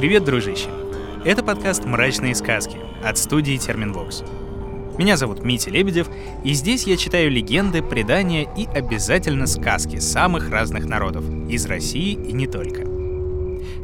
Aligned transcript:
Привет, 0.00 0.24
дружище! 0.24 0.70
Это 1.26 1.42
подкаст 1.42 1.84
«Мрачные 1.84 2.34
сказки» 2.34 2.78
от 3.04 3.18
студии 3.18 3.58
Терминвокс. 3.58 4.22
Меня 4.96 5.18
зовут 5.18 5.44
Митя 5.44 5.70
Лебедев, 5.70 6.08
и 6.42 6.54
здесь 6.54 6.84
я 6.84 6.96
читаю 6.96 7.30
легенды, 7.30 7.82
предания 7.82 8.48
и 8.56 8.64
обязательно 8.64 9.46
сказки 9.46 9.98
самых 9.98 10.48
разных 10.48 10.86
народов, 10.86 11.26
из 11.50 11.66
России 11.66 12.14
и 12.14 12.32
не 12.32 12.46
только. 12.46 12.86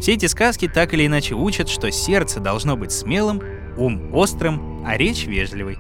Все 0.01 0.15
эти 0.15 0.25
сказки 0.25 0.69
так 0.69 0.95
или 0.95 1.05
иначе 1.05 1.35
учат, 1.35 1.69
что 1.69 1.93
сердце 1.93 2.41
должно 2.41 2.79
быть 2.79 2.93
смелым, 2.93 3.43
ум 3.77 4.15
острым, 4.15 4.87
а 4.87 4.97
речь 4.97 5.27
вежливой. 5.27 5.77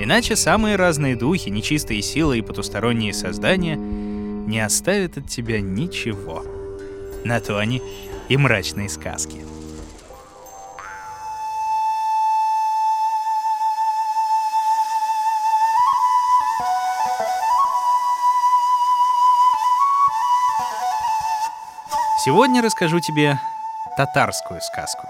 Иначе 0.00 0.34
самые 0.34 0.74
разные 0.74 1.14
духи, 1.14 1.48
нечистые 1.48 2.02
силы 2.02 2.38
и 2.38 2.42
потусторонние 2.42 3.14
создания 3.14 3.76
не 3.76 4.58
оставят 4.58 5.16
от 5.16 5.28
тебя 5.28 5.60
ничего. 5.60 6.44
На 7.24 7.38
то 7.38 7.56
они 7.56 7.80
и 8.28 8.36
мрачные 8.36 8.88
сказки. 8.88 9.49
Сегодня 22.22 22.60
расскажу 22.60 23.00
тебе 23.00 23.40
татарскую 23.96 24.60
сказку. 24.60 25.06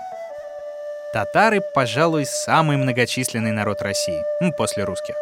Татары, 1.13 1.61
пожалуй, 1.61 2.25
самый 2.25 2.77
многочисленный 2.77 3.51
народ 3.51 3.83
России, 3.83 4.23
после 4.57 4.85
русских. 4.85 5.17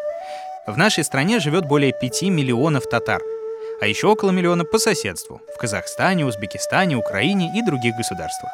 В 0.66 0.77
нашей 0.77 1.02
стране 1.02 1.41
живет 1.41 1.64
более 1.64 1.95
5 1.98 2.24
миллионов 2.24 2.87
татар, 2.91 3.23
а 3.80 3.87
еще 3.87 4.09
около 4.09 4.33
миллиона 4.33 4.66
по 4.66 4.78
соседству– 4.78 5.41
в 5.55 5.59
Казахстане, 5.59 6.27
Узбекистане, 6.27 6.95
Украине 6.95 7.51
и 7.59 7.62
других 7.62 7.97
государствах. 7.97 8.52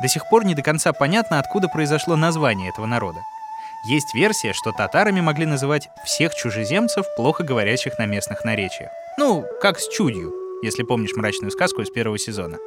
До 0.00 0.06
сих 0.06 0.28
пор 0.28 0.44
не 0.44 0.54
до 0.54 0.62
конца 0.62 0.92
понятно, 0.92 1.40
откуда 1.40 1.66
произошло 1.66 2.14
название 2.14 2.70
этого 2.70 2.86
народа. 2.86 3.18
Есть 3.88 4.14
версия, 4.14 4.52
что 4.52 4.70
татарами 4.70 5.20
могли 5.20 5.46
называть 5.46 5.88
всех 6.04 6.32
чужеземцев, 6.32 7.06
плохо 7.16 7.42
говорящих 7.42 7.98
на 7.98 8.06
местных 8.06 8.44
наречиях. 8.44 8.90
Ну, 9.18 9.44
как 9.60 9.80
с 9.80 9.88
чудью, 9.88 10.45
если 10.62 10.82
помнишь 10.82 11.14
мрачную 11.14 11.50
сказку 11.50 11.82
из 11.82 11.90
первого 11.90 12.18
сезона. 12.18 12.58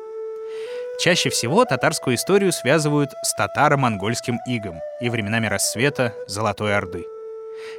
Чаще 0.99 1.29
всего 1.29 1.63
татарскую 1.63 2.15
историю 2.15 2.51
связывают 2.51 3.11
с 3.23 3.33
татаро-монгольским 3.33 4.39
игом 4.45 4.79
и 4.99 5.09
временами 5.09 5.47
рассвета 5.47 6.13
Золотой 6.27 6.75
Орды. 6.75 7.05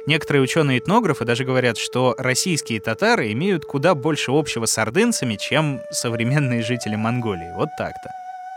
Некоторые 0.07 0.41
ученые-этнографы 0.41 1.25
даже 1.25 1.43
говорят, 1.43 1.77
что 1.77 2.15
российские 2.17 2.79
татары 2.79 3.31
имеют 3.31 3.65
куда 3.65 3.93
больше 3.93 4.31
общего 4.31 4.65
с 4.65 4.77
ордынцами, 4.77 5.35
чем 5.35 5.81
современные 5.91 6.63
жители 6.63 6.95
Монголии. 6.95 7.53
Вот 7.55 7.69
так-то. 7.77 8.09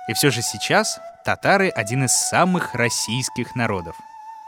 И 0.08 0.14
все 0.14 0.30
же 0.30 0.42
сейчас 0.42 0.98
татары— 1.24 1.68
один 1.74 2.04
из 2.04 2.12
самых 2.12 2.74
российских 2.74 3.54
народов. 3.56 3.96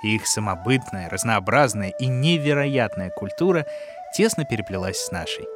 И 0.03 0.15
их 0.17 0.27
самобытная, 0.27 1.09
разнообразная 1.09 1.91
и 1.91 2.07
невероятная 2.07 3.11
культура 3.11 3.67
тесно 4.15 4.45
переплелась 4.45 4.99
с 4.99 5.11
нашей. 5.11 5.56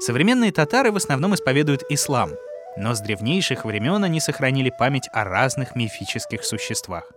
Современные 0.00 0.52
татары 0.52 0.90
в 0.90 0.96
основном 0.96 1.34
исповедуют 1.34 1.84
ислам, 1.88 2.32
но 2.76 2.94
с 2.94 3.00
древнейших 3.00 3.64
времен 3.64 4.02
они 4.02 4.20
сохранили 4.20 4.70
память 4.76 5.08
о 5.12 5.24
разных 5.24 5.76
мифических 5.76 6.44
существах. 6.44 7.10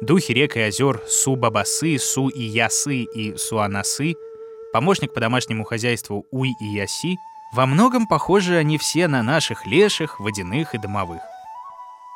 Духи 0.00 0.32
рек 0.32 0.56
и 0.56 0.60
озер 0.60 1.02
Су-Бабасы, 1.06 1.98
Су-Иясы 1.98 3.04
и 3.04 3.36
Суанасы, 3.36 4.14
помощник 4.72 5.14
по 5.14 5.20
домашнему 5.20 5.64
хозяйству 5.64 6.26
Уй-Ияси, 6.32 7.16
во 7.52 7.66
многом 7.66 8.06
похожи 8.06 8.56
они 8.56 8.78
все 8.78 9.06
на 9.08 9.22
наших 9.22 9.66
леших, 9.66 10.18
водяных 10.18 10.74
и 10.74 10.78
домовых. 10.78 11.22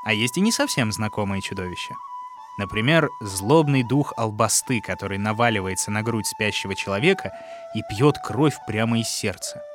А 0.05 0.13
есть 0.13 0.37
и 0.37 0.41
не 0.41 0.53
совсем 0.53 0.93
знакомые 0.93 1.41
чудовища. 1.41 1.95
Например, 2.59 3.11
злобный 3.21 3.83
дух 3.83 4.13
албасты, 4.17 4.81
который 4.81 5.19
наваливается 5.19 5.91
на 5.91 6.03
грудь 6.03 6.27
спящего 6.27 6.75
человека 6.75 7.33
и 7.75 7.83
пьет 7.89 8.19
кровь 8.19 8.55
прямо 8.67 9.01
из 9.01 9.09
сердца— 9.09 9.63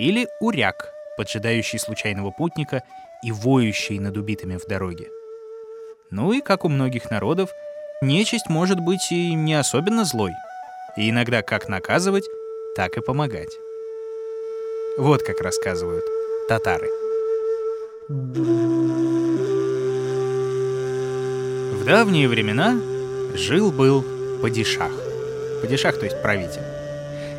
или 0.00 0.28
уряк, 0.40 0.92
поджидающий 1.18 1.78
случайного 1.78 2.30
путника 2.30 2.82
и 3.22 3.30
воющий 3.32 3.98
над 3.98 4.16
убитыми 4.16 4.56
в 4.56 4.66
дороге. 4.66 5.10
Ну 6.10 6.32
и, 6.32 6.40
как 6.40 6.64
у 6.64 6.68
многих 6.68 7.10
народов, 7.10 7.50
нечисть 8.00 8.48
может 8.48 8.80
быть 8.80 9.12
и 9.12 9.34
не 9.34 9.52
особенно 9.54 10.04
злой, 10.04 10.32
и 10.96 11.10
иногда 11.10 11.42
как 11.42 11.68
наказывать, 11.68 12.24
так 12.74 12.96
и 12.96 13.02
помогать. 13.02 13.54
Вот 14.96 15.22
как 15.22 15.42
рассказывают 15.42 16.04
татары. 16.48 16.88
В 21.78 21.84
давние 21.84 22.26
времена 22.26 22.80
жил-был 23.34 24.02
падишах. 24.40 24.92
Падишах, 25.60 25.98
то 25.98 26.06
есть 26.06 26.22
правитель. 26.22 26.62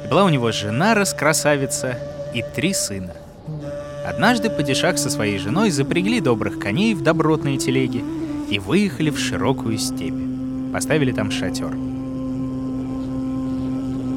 И 0.06 0.08
была 0.08 0.26
у 0.26 0.30
него 0.30 0.52
жена-раскрасавица 0.52 1.98
и 2.34 2.44
три 2.56 2.74
сына. 2.74 3.14
Однажды 4.06 4.50
падишах 4.50 4.98
со 4.98 5.10
своей 5.10 5.38
женой 5.38 5.70
запрягли 5.72 6.20
добрых 6.20 6.60
коней 6.60 6.94
в 6.94 7.02
добротные 7.02 7.58
телеги 7.58 8.04
и 8.50 8.60
выехали 8.60 9.10
в 9.10 9.20
широкую 9.20 9.78
степь. 9.78 10.14
Поставили 10.74 11.12
там 11.12 11.32
шатер. 11.32 11.72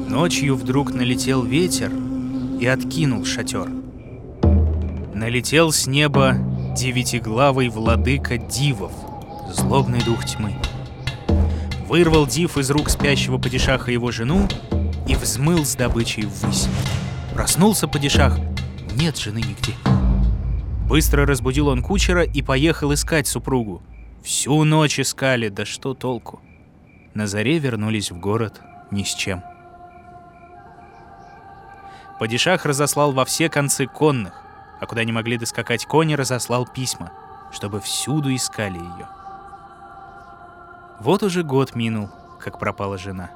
Ночью 0.09 0.55
вдруг 0.55 0.93
налетел 0.93 1.43
ветер 1.43 1.91
и 2.59 2.65
откинул 2.65 3.25
шатер. 3.25 3.69
Налетел 5.13 5.71
с 5.71 5.87
неба 5.87 6.37
девятиглавый 6.75 7.69
владыка 7.69 8.37
дивов, 8.37 8.91
злобный 9.53 10.01
дух 10.03 10.25
тьмы. 10.25 10.53
Вырвал 11.87 12.27
див 12.27 12.57
из 12.57 12.71
рук 12.71 12.89
спящего 12.89 13.37
падишаха 13.37 13.91
его 13.91 14.11
жену 14.11 14.47
и 15.07 15.15
взмыл 15.15 15.63
с 15.63 15.75
добычей 15.75 16.23
ввысь. 16.23 16.67
Проснулся 17.35 17.89
падишах. 17.89 18.37
Нет 18.95 19.17
жены 19.17 19.39
нигде. 19.39 19.73
Быстро 20.87 21.25
разбудил 21.25 21.67
он 21.67 21.83
кучера 21.83 22.23
и 22.23 22.41
поехал 22.41 22.93
искать 22.93 23.27
супругу. 23.27 23.83
Всю 24.23 24.63
ночь 24.63 25.01
искали, 25.01 25.49
да 25.49 25.65
что 25.65 25.93
толку? 25.93 26.41
На 27.13 27.27
заре 27.27 27.59
вернулись 27.59 28.09
в 28.09 28.17
город 28.17 28.61
ни 28.89 29.03
с 29.03 29.13
чем. 29.13 29.43
Падишах 32.19 32.63
разослал 32.65 33.11
во 33.11 33.25
все 33.25 33.49
концы 33.49 33.85
конных, 33.85 34.41
а 34.79 34.85
куда 34.85 35.03
не 35.03 35.11
могли 35.11 35.37
доскакать 35.37 35.85
кони, 35.85 36.13
разослал 36.13 36.65
письма, 36.65 37.11
чтобы 37.51 37.81
всюду 37.81 38.33
искали 38.33 38.77
ее. 38.77 39.09
Вот 41.01 41.21
уже 41.21 41.43
год 41.43 41.75
минул, 41.75 42.09
как 42.39 42.59
пропала 42.59 42.97
жена. 42.97 43.31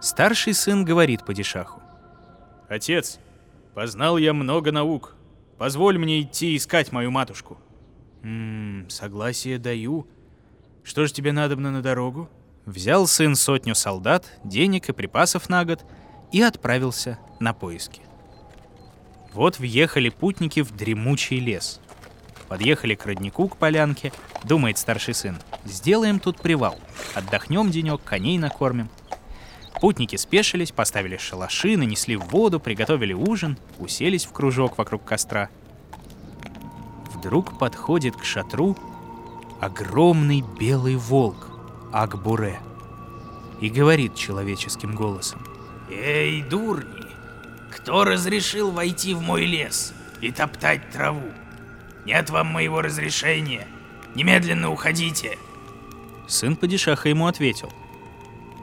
Старший 0.00 0.54
сын 0.54 0.86
говорит 0.86 1.26
Падишаху. 1.26 1.82
Отец, 2.68 3.18
познал 3.74 4.18
я 4.18 4.34
много 4.34 4.72
наук. 4.72 5.16
Позволь 5.56 5.98
мне 5.98 6.20
идти 6.20 6.54
искать 6.56 6.92
мою 6.92 7.10
матушку. 7.10 7.58
Ммм, 8.22 8.90
согласие 8.90 9.58
даю. 9.58 10.06
Что 10.84 11.06
же 11.06 11.12
тебе 11.12 11.32
надобно 11.32 11.70
на 11.70 11.82
дорогу? 11.82 12.28
Взял 12.66 13.06
сын 13.06 13.34
сотню 13.34 13.74
солдат, 13.74 14.38
денег 14.44 14.88
и 14.90 14.92
припасов 14.92 15.48
на 15.48 15.64
год 15.64 15.84
и 16.30 16.42
отправился 16.42 17.18
на 17.40 17.54
поиски. 17.54 18.02
Вот 19.32 19.58
въехали 19.58 20.10
путники 20.10 20.60
в 20.60 20.76
дремучий 20.76 21.40
лес. 21.40 21.80
Подъехали 22.48 22.94
к 22.94 23.06
роднику, 23.06 23.48
к 23.48 23.56
полянке. 23.56 24.12
Думает 24.44 24.78
старший 24.78 25.14
сын, 25.14 25.38
сделаем 25.64 26.20
тут 26.20 26.40
привал. 26.40 26.78
Отдохнем 27.14 27.70
денек, 27.70 28.02
коней 28.04 28.38
накормим. 28.38 28.88
Путники 29.80 30.16
спешились, 30.16 30.72
поставили 30.72 31.16
шалаши, 31.16 31.76
нанесли 31.76 32.16
воду, 32.16 32.58
приготовили 32.58 33.12
ужин, 33.12 33.58
уселись 33.78 34.24
в 34.24 34.32
кружок 34.32 34.78
вокруг 34.78 35.04
костра. 35.04 35.50
Вдруг 37.14 37.58
подходит 37.58 38.16
к 38.16 38.24
шатру 38.24 38.76
огромный 39.60 40.44
белый 40.58 40.96
волк 40.96 41.48
Акбуре 41.92 42.58
и 43.60 43.68
говорит 43.68 44.14
человеческим 44.14 44.94
голосом. 44.94 45.44
«Эй, 45.90 46.42
дурни! 46.42 47.06
Кто 47.70 48.04
разрешил 48.04 48.70
войти 48.70 49.14
в 49.14 49.20
мой 49.20 49.46
лес 49.46 49.92
и 50.20 50.30
топтать 50.30 50.90
траву? 50.90 51.32
Нет 52.04 52.30
вам 52.30 52.48
моего 52.48 52.82
разрешения. 52.82 53.66
Немедленно 54.14 54.70
уходите!» 54.70 55.38
Сын 56.26 56.56
падишаха 56.56 57.08
ему 57.08 57.26
ответил– 57.26 57.72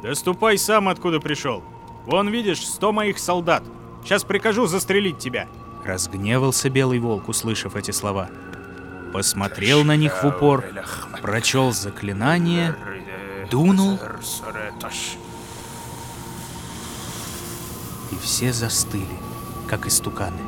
Доступай 0.01 0.57
сам, 0.57 0.89
откуда 0.89 1.19
пришел. 1.19 1.63
Вон, 2.05 2.29
видишь, 2.29 2.65
сто 2.65 2.91
моих 2.91 3.17
солдат. 3.17 3.63
Сейчас 4.03 4.23
прикажу 4.23 4.67
застрелить 4.67 5.17
тебя!» 5.17 5.47
Разгневался 5.83 6.69
Белый 6.69 6.99
Волк, 6.99 7.29
услышав 7.29 7.75
эти 7.75 7.91
слова. 7.91 8.29
Посмотрел 9.13 9.83
на 9.83 9.95
них 9.95 10.23
в 10.23 10.27
упор, 10.27 10.65
прочел 11.21 11.71
заклинание, 11.71 12.75
дунул, 13.49 13.99
и 18.11 18.15
все 18.21 18.51
застыли, 18.51 19.05
как 19.67 19.87
истуканы. 19.87 20.41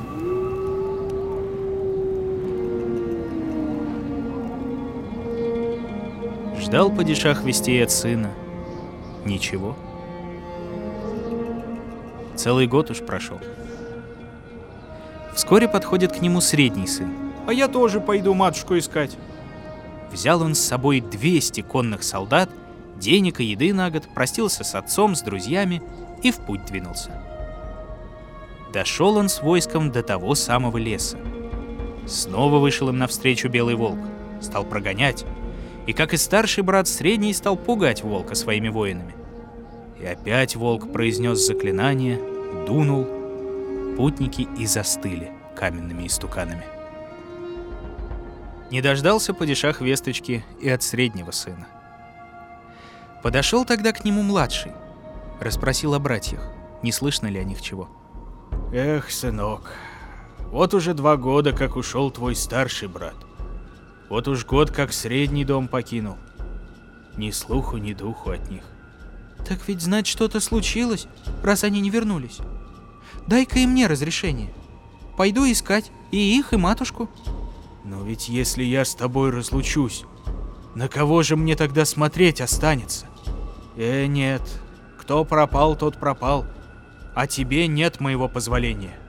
Ждал 6.60 6.92
падишах 6.92 7.44
вести 7.44 7.80
от 7.80 7.92
сына— 7.92 8.34
Ничего. 9.28 9.76
Целый 12.36 12.66
год 12.66 12.92
уж 12.92 13.00
прошел. 13.00 13.40
Вскоре 15.36 15.68
подходит 15.68 16.14
к 16.14 16.22
нему 16.22 16.40
средний 16.40 16.88
сын. 16.88 17.14
А 17.46 17.52
я 17.52 17.68
тоже 17.68 18.00
пойду 18.00 18.34
матушку 18.34 18.78
искать. 18.78 19.18
Взял 20.14 20.42
он 20.42 20.56
с 20.56 20.60
собой 20.60 21.02
200 21.02 21.62
конных 21.62 22.04
солдат, 22.04 22.50
денег 22.96 23.42
и 23.42 23.44
еды 23.44 23.74
на 23.74 23.92
год, 23.92 24.08
простился 24.16 24.64
с 24.64 24.74
отцом, 24.76 25.14
с 25.14 25.22
друзьями 25.22 25.82
и 26.24 26.32
в 26.32 26.38
путь 26.38 26.66
двинулся. 26.66 27.12
Дошел 28.72 29.18
он 29.18 29.28
с 29.28 29.42
войском 29.42 29.92
до 29.92 30.04
того 30.04 30.36
самого 30.36 30.78
леса. 30.78 31.18
Снова 32.06 32.60
вышел 32.60 32.88
им 32.88 32.98
навстречу 32.98 33.50
белый 33.50 33.76
волк, 33.76 34.00
стал 34.40 34.64
прогонять, 34.64 35.26
и, 35.88 35.94
как 35.94 36.14
и 36.14 36.18
старший 36.18 36.64
брат, 36.64 36.88
средний 36.88 37.34
стал 37.34 37.56
пугать 37.56 38.04
волка 38.04 38.36
своими 38.36 38.68
воинами. 38.68 39.16
И 40.00 40.06
опять 40.06 40.56
волк 40.56 40.92
произнес 40.92 41.46
заклинание, 41.46 42.20
дунул, 42.66 43.08
путники 43.96 44.48
и 44.58 44.66
застыли 44.66 45.32
каменными 45.56 46.06
истуканами. 46.06 46.64
Не 48.70 48.82
дождался 48.82 49.34
падишах 49.34 49.82
весточки 49.82 50.46
и 50.60 50.70
от 50.70 50.84
среднего 50.84 51.32
сына. 51.32 51.68
Подошел 53.24 53.66
тогда 53.66 53.92
к 53.92 54.06
нему 54.06 54.22
младший, 54.22 54.74
расспросил 55.40 55.94
о 55.94 56.00
братьях, 56.00 56.42
не 56.84 56.92
слышно 56.92 57.28
ли 57.28 57.40
о 57.40 57.44
них 57.44 57.62
чего. 57.62 57.90
Эх, 58.72 59.10
сынок, 59.10 59.74
вот 60.52 60.74
уже 60.74 60.94
два 60.94 61.18
года, 61.18 61.54
как 61.54 61.76
ушел 61.76 62.12
твой 62.12 62.36
старший 62.36 62.88
брат. 62.88 63.16
Вот 64.10 64.28
уж 64.28 64.46
год, 64.46 64.72
как 64.72 64.94
средний 64.94 65.44
дом 65.44 65.68
покинул. 65.68 66.18
Ни 67.18 67.32
слуху, 67.32 67.78
ни 67.78 67.94
духу 67.94 68.32
от 68.32 68.50
них. 68.50 68.64
Так 69.48 69.68
ведь 69.68 69.82
знать 69.82 70.08
что-то 70.08 70.40
случилось, 70.40 71.08
раз 71.42 71.64
они 71.64 71.80
не 71.80 71.90
вернулись. 71.90 72.40
Дай-ка 73.28 73.60
и 73.60 73.68
мне 73.68 73.88
разрешение. 73.88 74.54
Пойду 75.16 75.50
искать 75.50 75.92
и 76.12 76.38
их, 76.38 76.54
и 76.54 76.58
матушку. 76.58 77.10
Но 77.86 78.04
ведь 78.04 78.28
если 78.28 78.64
я 78.64 78.84
с 78.84 78.94
тобой 78.94 79.30
разлучусь, 79.32 80.04
на 80.76 80.90
кого 80.90 81.24
же 81.24 81.38
мне 81.38 81.56
тогда 81.56 81.86
смотреть 81.86 82.42
останется? 82.42 83.06
Э, 83.78 84.06
нет, 84.06 84.42
кто 85.00 85.24
пропал, 85.24 85.78
тот 85.78 85.98
пропал, 85.98 86.46
а 87.16 87.26
тебе 87.26 87.68
нет 87.68 88.02
моего 88.02 88.28
позволения. 88.28 89.00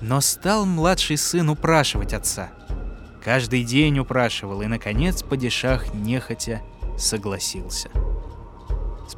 Но 0.00 0.20
стал 0.20 0.66
младший 0.66 1.16
сын 1.16 1.48
упрашивать 1.50 2.12
отца. 2.12 2.50
Каждый 3.22 3.64
день 3.64 3.98
упрашивал, 3.98 4.62
и, 4.62 4.66
наконец, 4.66 5.22
падишах 5.22 5.92
нехотя 5.92 6.62
согласился. 6.96 7.90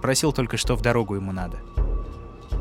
Спросил 0.03 0.33
только, 0.33 0.57
что 0.57 0.75
в 0.75 0.83
дорогу 0.83 1.15
ему 1.15 1.31
надо. 1.31 1.59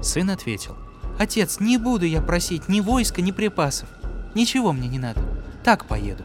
Сын 0.04 0.30
ответил. 0.30 0.78
Отец, 1.18 1.60
не 1.60 1.80
буду 1.80 2.06
я 2.06 2.22
просить 2.22 2.70
ни 2.70 2.82
войска, 2.82 3.24
ни 3.24 3.32
припасов. 3.32 3.90
Ничего 4.36 4.74
мне 4.74 4.88
не 4.88 5.00
надо. 5.00 5.22
Так 5.64 5.88
поеду. 5.88 6.24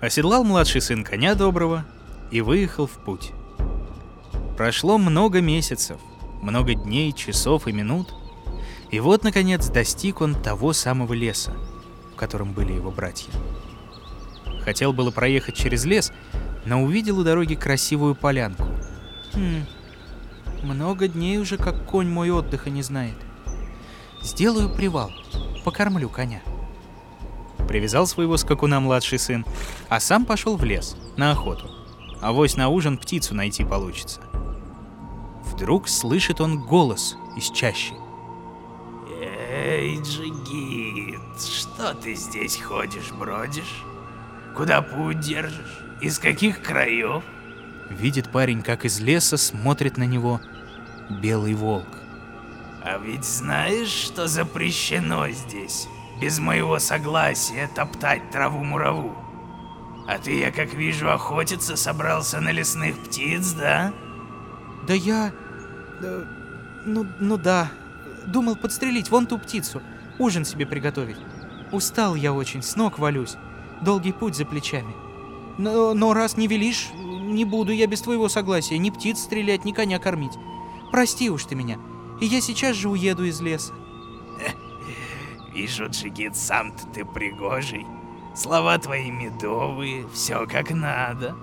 Оседлал 0.00 0.42
младший 0.42 0.80
сын 0.80 1.04
коня 1.04 1.34
доброго 1.34 1.84
и 2.30 2.40
выехал 2.40 2.86
в 2.86 2.92
путь. 2.92 3.32
Прошло 4.56 4.96
много 4.96 5.42
месяцев, 5.42 5.98
много 6.40 6.72
дней, 6.72 7.12
часов 7.12 7.68
и 7.68 7.72
минут, 7.72 8.14
и 8.90 9.00
вот, 9.00 9.22
наконец, 9.22 9.68
достиг 9.68 10.22
он 10.22 10.34
того 10.34 10.72
самого 10.72 11.12
леса, 11.12 11.52
в 12.14 12.16
котором 12.16 12.54
были 12.54 12.72
его 12.72 12.90
братья. 12.90 13.30
Хотел 14.64 14.94
было 14.94 15.10
проехать 15.10 15.56
через 15.56 15.84
лес, 15.84 16.10
но 16.64 16.82
увидел 16.82 17.18
у 17.18 17.22
дороги 17.22 17.54
красивую 17.54 18.14
полянку. 18.14 18.64
Хм, 19.34 19.64
много 20.62 21.08
дней 21.08 21.38
уже, 21.38 21.56
как 21.56 21.86
конь 21.86 22.08
мой 22.08 22.30
отдыха 22.30 22.70
не 22.70 22.82
знает. 22.82 23.16
Сделаю 24.22 24.70
привал, 24.70 25.10
покормлю 25.64 26.08
коня. 26.08 26.40
Привязал 27.68 28.06
своего 28.06 28.36
скакуна 28.36 28.80
младший 28.80 29.18
сын, 29.18 29.44
а 29.88 29.98
сам 29.98 30.24
пошел 30.24 30.56
в 30.56 30.64
лес, 30.64 30.96
на 31.16 31.32
охоту. 31.32 31.70
А 32.20 32.32
вось 32.32 32.56
на 32.56 32.68
ужин 32.68 32.96
птицу 32.96 33.34
найти 33.34 33.64
получится. 33.64 34.20
Вдруг 35.44 35.88
слышит 35.88 36.40
он 36.40 36.60
голос 36.60 37.16
из 37.36 37.50
чащи. 37.50 37.94
Эй, 39.20 40.00
Джигит, 40.00 41.40
что 41.40 41.94
ты 41.94 42.14
здесь 42.14 42.56
ходишь, 42.56 43.12
бродишь? 43.12 43.84
Куда 44.56 44.80
путь 44.82 45.20
держишь? 45.20 45.80
Из 46.00 46.18
каких 46.18 46.62
краев? 46.62 47.22
Видит 47.90 48.30
парень, 48.30 48.62
как 48.62 48.84
из 48.84 49.00
леса 49.00 49.36
смотрит 49.36 49.96
на 49.96 50.04
него 50.04 50.40
белый 51.08 51.54
волк. 51.54 51.98
А 52.82 52.98
ведь 52.98 53.24
знаешь, 53.24 53.88
что 53.88 54.26
запрещено 54.26 55.28
здесь? 55.30 55.88
Без 56.20 56.38
моего 56.38 56.78
согласия 56.78 57.68
топтать 57.74 58.30
траву-мураву. 58.30 59.14
А 60.06 60.18
ты, 60.18 60.38
я 60.38 60.50
как 60.50 60.74
вижу, 60.74 61.10
охотиться 61.10 61.76
собрался 61.76 62.40
на 62.40 62.52
лесных 62.52 62.98
птиц, 63.04 63.52
да? 63.52 63.92
Да 64.86 64.94
я... 64.94 65.32
Да, 66.00 66.24
ну, 66.84 67.06
ну 67.18 67.38
да. 67.38 67.70
Думал 68.26 68.56
подстрелить 68.56 69.10
вон 69.10 69.26
ту 69.26 69.38
птицу. 69.38 69.80
Ужин 70.18 70.44
себе 70.44 70.66
приготовить. 70.66 71.16
Устал 71.72 72.14
я 72.14 72.32
очень, 72.32 72.62
с 72.62 72.76
ног 72.76 72.98
валюсь. 72.98 73.36
Долгий 73.80 74.12
путь 74.12 74.36
за 74.36 74.44
плечами. 74.44 74.94
Но, 75.56 75.94
но 75.94 76.12
раз 76.12 76.36
не 76.36 76.46
велишь, 76.48 76.90
не 77.34 77.44
буду 77.44 77.72
я 77.72 77.86
без 77.86 78.00
твоего 78.00 78.28
согласия 78.28 78.78
ни 78.78 78.90
птиц 78.90 79.20
стрелять, 79.20 79.64
ни 79.64 79.72
коня 79.72 79.98
кормить. 79.98 80.38
Прости 80.90 81.30
уж 81.30 81.44
ты 81.44 81.54
меня, 81.54 81.78
и 82.20 82.26
я 82.26 82.40
сейчас 82.40 82.76
же 82.76 82.88
уеду 82.88 83.24
из 83.24 83.40
леса. 83.40 83.74
Вижу, 85.54 85.88
Джигит, 85.88 86.36
сам-то 86.36 86.86
ты 86.88 87.04
пригожий. 87.04 87.86
Слова 88.34 88.78
твои 88.78 89.10
медовые, 89.10 90.06
все 90.12 90.46
как 90.46 90.70
надо. 90.70 91.36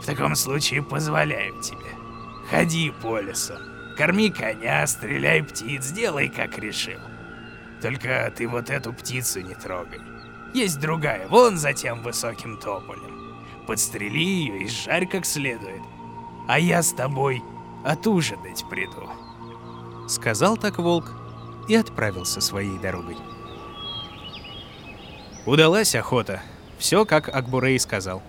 В 0.00 0.06
таком 0.06 0.34
случае 0.34 0.82
позволяю 0.82 1.60
тебе. 1.62 1.94
Ходи 2.50 2.90
по 3.02 3.20
лесу, 3.20 3.54
корми 3.96 4.30
коня, 4.30 4.86
стреляй 4.86 5.42
птиц, 5.42 5.90
делай 5.92 6.28
как 6.28 6.58
решил. 6.58 6.98
Только 7.80 8.32
ты 8.36 8.48
вот 8.48 8.70
эту 8.70 8.92
птицу 8.92 9.40
не 9.40 9.54
трогай. 9.54 10.00
Есть 10.52 10.80
другая, 10.80 11.28
вон 11.28 11.56
за 11.56 11.72
тем 11.72 12.02
высоким 12.02 12.58
тополем. 12.58 13.19
Подстрели 13.66 14.18
ее 14.18 14.62
и 14.62 14.68
жарь 14.68 15.06
как 15.06 15.24
следует. 15.24 15.82
А 16.48 16.58
я 16.58 16.82
с 16.82 16.92
тобой 16.92 17.42
отужинать 17.84 18.64
приду. 18.68 19.08
Сказал 20.08 20.56
так 20.56 20.78
волк 20.78 21.12
и 21.68 21.74
отправился 21.74 22.40
своей 22.40 22.78
дорогой. 22.78 23.16
Удалась 25.46 25.94
охота. 25.94 26.42
Все, 26.78 27.04
как 27.04 27.28
Акбурей 27.28 27.78
сказал. 27.78 28.22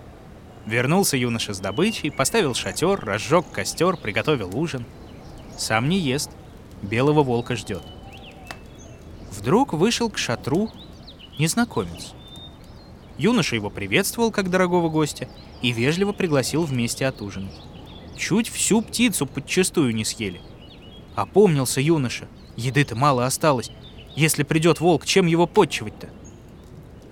Вернулся 0.66 1.16
юноша 1.16 1.54
с 1.54 1.58
добычей, 1.58 2.12
поставил 2.12 2.54
шатер, 2.54 3.00
разжег 3.00 3.50
костер, 3.50 3.96
приготовил 3.96 4.56
ужин. 4.56 4.84
Сам 5.58 5.88
не 5.88 5.98
ест, 5.98 6.30
белого 6.82 7.22
волка 7.22 7.56
ждет. 7.56 7.82
Вдруг 9.30 9.72
вышел 9.72 10.08
к 10.10 10.18
шатру 10.18 10.70
незнакомец. 11.38 12.14
Юноша 13.22 13.54
его 13.54 13.70
приветствовал 13.70 14.32
как 14.32 14.50
дорогого 14.50 14.88
гостя 14.88 15.28
и 15.62 15.70
вежливо 15.70 16.10
пригласил 16.10 16.64
вместе 16.64 17.06
отужинать. 17.06 17.54
Чуть 18.18 18.48
всю 18.48 18.82
птицу 18.82 19.26
подчистую 19.26 19.94
не 19.94 20.04
съели. 20.04 20.40
Опомнился 21.14 21.80
юноша. 21.80 22.26
Еды-то 22.56 22.96
мало 22.96 23.24
осталось. 23.24 23.70
Если 24.16 24.42
придет 24.42 24.80
волк, 24.80 25.06
чем 25.06 25.28
его 25.28 25.46
подчивать-то? 25.46 26.08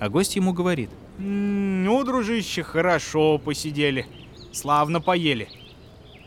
А 0.00 0.08
гость 0.08 0.34
ему 0.34 0.52
говорит. 0.52 0.90
Ну, 1.18 2.02
дружище, 2.02 2.64
хорошо 2.64 3.38
посидели. 3.38 4.04
Славно 4.52 5.00
поели. 5.00 5.48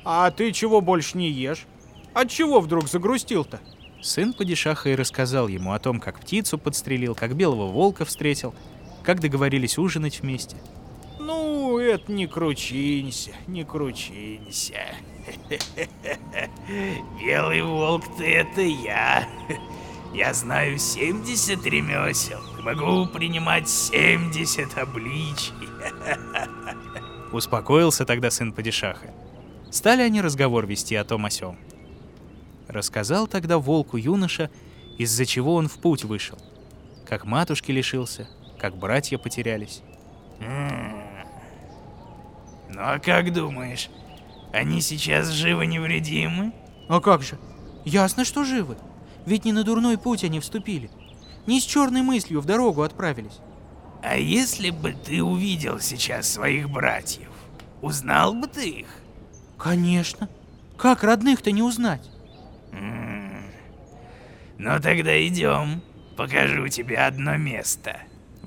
А 0.05 0.31
ты 0.31 0.53
чего 0.53 0.79
больше 0.79 1.17
не 1.17 1.29
ешь? 1.29 1.65
От 2.13 2.29
чего 2.29 2.61
вдруг 2.61 2.87
загрустил-то? 2.87 3.59
Сын 4.01 4.31
падишаха 4.31 4.91
и 4.91 4.95
рассказал 4.95 5.49
ему 5.49 5.73
о 5.73 5.79
том, 5.79 5.99
как 5.99 6.21
птицу 6.21 6.57
подстрелил, 6.57 7.15
как 7.15 7.35
белого 7.35 7.67
волка 7.67 8.05
встретил, 8.05 8.55
как 9.03 9.19
договорились 9.19 9.77
ужинать 9.77 10.21
вместе. 10.21 10.57
Ну, 11.19 11.77
это 11.77 12.11
не 12.11 12.27
кручинься, 12.27 13.31
не 13.47 13.63
кручинься. 13.63 14.95
Белый 17.25 17.61
волк 17.61 18.03
ты 18.17 18.25
это 18.25 18.61
я. 18.61 19.27
Я 20.13 20.33
знаю 20.33 20.77
70 20.77 21.65
ремесел. 21.65 22.39
Могу 22.61 23.07
принимать 23.07 23.69
70 23.69 24.77
обличий. 24.77 25.53
Успокоился 27.31 28.05
тогда 28.05 28.29
сын 28.29 28.53
падишаха. 28.53 29.13
Стали 29.71 30.01
они 30.01 30.21
разговор 30.21 30.67
вести 30.67 30.95
о 30.95 31.03
том 31.03 31.25
о 31.25 31.29
сём. 31.29 31.57
Рассказал 32.67 33.27
тогда 33.27 33.57
волку 33.57 33.97
юноша, 33.97 34.51
из-за 34.97 35.25
чего 35.25 35.55
он 35.55 35.67
в 35.67 35.79
путь 35.79 36.03
вышел. 36.03 36.37
Как 37.07 37.25
матушки 37.25 37.71
лишился, 37.71 38.29
как 38.63 38.77
братья 38.77 39.17
потерялись. 39.17 39.81
Ну 40.39 40.47
а 42.79 42.97
как 42.97 43.33
думаешь, 43.33 43.89
они 44.53 44.79
сейчас 44.79 45.27
живы 45.31 45.65
невредимы? 45.65 46.53
А 46.87 47.01
как 47.01 47.23
же? 47.23 47.37
Ясно, 47.83 48.23
что 48.23 48.45
живы. 48.45 48.77
Ведь 49.25 49.43
не 49.43 49.51
на 49.51 49.65
дурной 49.65 49.97
путь 49.97 50.23
они 50.23 50.39
вступили. 50.39 50.89
Не 51.45 51.59
с 51.59 51.65
черной 51.65 52.03
мыслью 52.03 52.39
в 52.39 52.45
дорогу 52.45 52.83
отправились. 52.83 53.39
А 54.01 54.15
если 54.15 54.69
бы 54.69 54.93
ты 54.93 55.21
увидел 55.21 55.81
сейчас 55.81 56.29
своих 56.31 56.69
братьев, 56.69 57.27
узнал 57.81 58.33
бы 58.33 58.47
ты 58.47 58.69
их? 58.69 58.87
Конечно. 59.57 60.29
Как 60.77 61.03
родных-то 61.03 61.51
не 61.51 61.63
узнать? 61.63 62.09
М, 62.71 63.43
Ну 64.57 64.79
тогда 64.79 65.21
идем, 65.27 65.81
покажу 66.15 66.69
тебе 66.69 66.95
одно 66.99 67.35
место. 67.35 67.97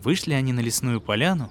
Вышли 0.06 0.34
они 0.34 0.52
на 0.52 0.60
лесную 0.60 1.00
поляну, 1.00 1.50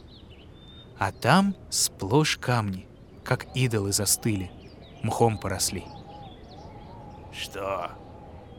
а 0.97 1.11
там 1.11 1.57
сплошь 1.69 2.37
камни, 2.37 2.87
как 3.25 3.47
идолы 3.53 3.91
застыли, 3.91 4.49
мхом 5.03 5.37
поросли. 5.37 5.83
Что, 7.37 7.91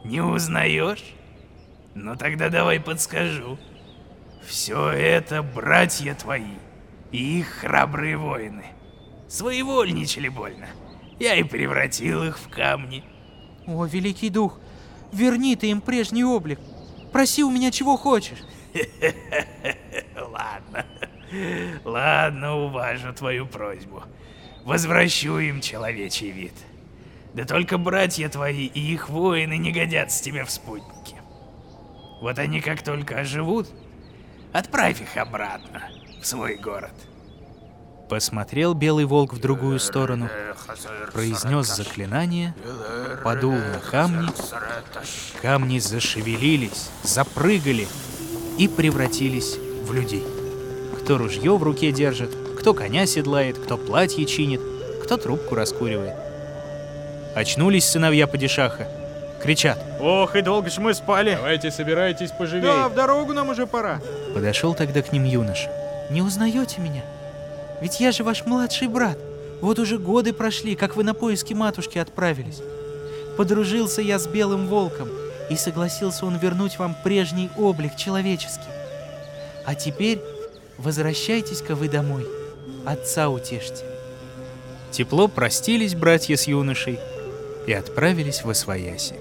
не 0.05 0.21
узнаешь? 0.21 1.03
Ну 1.95 2.15
тогда 2.15 2.51
давай 2.51 2.79
подскажу. 2.79 3.59
Все 4.47 4.91
это 4.91 5.43
братья 5.43 6.15
твои 6.15 6.57
и 7.11 7.39
их 7.39 7.47
храбрые 7.47 8.19
воины. 8.19 8.67
Своевольничали 9.29 10.29
больно. 10.29 10.67
Я 11.19 11.37
и 11.37 11.43
превратил 11.43 12.23
их 12.23 12.39
в 12.39 12.51
камни. 12.51 13.03
О, 13.67 13.87
великий 13.87 14.29
дух, 14.29 14.61
верни 15.11 15.57
ты 15.57 15.71
им 15.71 15.81
прежний 15.81 16.25
облик. 16.25 16.61
Проси 17.13 17.43
у 17.43 17.51
меня 17.51 17.71
чего 17.71 17.97
хочешь. 17.97 18.43
Ладно. 20.17 20.87
Ладно, 21.85 22.57
уважу 22.57 23.13
твою 23.13 23.47
просьбу. 23.47 24.03
Возвращу 24.65 25.39
им 25.39 25.61
человечий 25.61 26.31
вид. 26.31 26.55
Да 27.35 27.45
только 27.45 27.79
братья 27.79 28.29
твои 28.29 28.67
и 28.67 28.81
их 28.81 29.09
воины 29.09 29.59
не 29.59 29.73
годятся 29.73 30.23
тебе 30.23 30.45
в 30.45 30.51
спутники. 30.51 31.17
Вот 32.21 32.39
они 32.39 32.61
как 32.61 32.83
только 32.83 33.21
оживут, 33.21 33.69
отправь 34.53 35.03
их 35.03 35.17
обратно 35.17 35.83
в 36.21 36.27
свой 36.27 36.57
город. 36.57 36.95
Посмотрел 38.09 38.73
белый 38.73 39.05
волк 39.05 39.35
в 39.35 39.41
другую 39.41 39.81
сторону, 39.81 40.31
произнес 41.13 41.67
заклинание, 41.67 42.55
подул 43.25 43.53
на 43.53 43.81
камни, 43.81 44.29
камни 45.43 45.81
зашевелились, 45.81 46.89
запрыгали 47.03 47.89
и 48.59 48.69
превратились 48.69 49.59
в 49.85 49.93
людей. 49.93 50.25
Кто 51.01 51.19
ружье 51.19 51.57
в 51.57 51.63
руке 51.63 51.93
держит, 51.93 52.31
кто 52.59 52.75
коня 52.75 53.07
седлает, 53.07 53.59
кто 53.59 53.77
платье 53.77 54.25
чинит, 54.25 54.61
кто 55.03 55.17
трубку 55.17 55.55
раскуривает. 55.55 56.15
Очнулись 57.35 57.85
сыновья 57.85 58.27
падишаха, 58.27 58.89
кричат. 59.43 59.79
Ох, 60.01 60.35
и 60.37 60.43
долго 60.43 60.71
ж 60.71 60.79
мы 60.79 60.95
спали. 60.95 61.35
Давайте 61.35 61.71
собирайтесь 61.71 62.31
поживее. 62.31 62.73
Да, 62.73 62.89
в 62.89 62.95
дорогу 62.95 63.35
нам 63.35 63.51
уже 63.51 63.67
пора. 63.67 64.01
Подошел 64.35 64.75
тогда 64.75 65.03
к 65.03 65.13
ним 65.13 65.25
юноша. 65.25 65.71
Не 66.11 66.23
узнаете 66.23 66.81
меня? 66.81 67.03
Ведь 67.81 68.01
я 68.01 68.11
же 68.11 68.25
ваш 68.25 68.47
младший 68.47 68.89
брат. 68.89 69.19
Вот 69.61 69.79
уже 69.79 69.99
годы 69.99 70.33
прошли, 70.33 70.77
как 70.77 70.97
вы 70.97 71.05
на 71.05 71.15
поиски 71.15 71.55
матушки 71.55 71.99
отправились. 71.99 72.63
Подружился 73.37 74.03
я 74.03 74.19
с 74.19 74.27
белым 74.27 74.67
волком, 74.67 75.09
и 75.51 75.57
согласился 75.57 76.27
он 76.27 76.37
вернуть 76.37 76.79
вам 76.79 76.97
прежний 77.03 77.51
облик 77.57 77.97
человеческий. 77.97 78.71
А 79.65 79.75
теперь 79.75 80.21
возвращайтесь-ка 80.79 81.75
вы 81.75 81.89
домой. 81.89 82.27
Отца 82.85 83.29
утешьте. 83.29 83.85
Тепло 84.91 85.29
простились 85.29 85.95
братья 85.95 86.37
с 86.37 86.47
юношей 86.47 86.99
и 87.67 87.73
отправились 87.73 88.45
в 88.45 88.51
Освояси. 88.51 89.17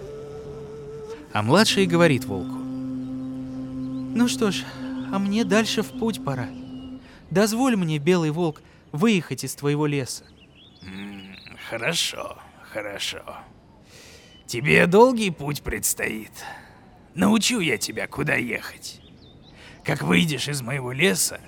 А 1.34 1.41
младший 1.41 1.86
говорит 1.86 2.25
волку. 2.25 2.55
Ну 4.15 4.27
что 4.27 4.51
ж, 4.51 4.63
а 5.12 5.20
мне 5.20 5.44
дальше 5.44 5.82
в 5.82 6.00
путь 6.00 6.24
пора. 6.24 6.48
Дозволь 7.29 7.75
мне, 7.75 7.98
белый 7.98 8.32
волк, 8.32 8.62
выехать 8.91 9.44
из 9.44 9.55
твоего 9.55 9.86
леса. 9.86 10.24
Хорошо, 11.70 12.38
хорошо. 12.72 13.24
Тебе 14.47 14.85
долгий 14.85 15.31
путь 15.31 15.63
предстоит. 15.63 16.31
Научу 17.15 17.59
я 17.59 17.77
тебя, 17.77 18.07
куда 18.07 18.35
ехать. 18.35 19.01
Как 19.83 20.03
выйдешь 20.03 20.47
из 20.47 20.61
моего 20.61 20.91
леса, 20.91 21.41